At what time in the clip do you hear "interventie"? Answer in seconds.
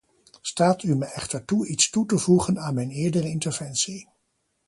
3.29-4.09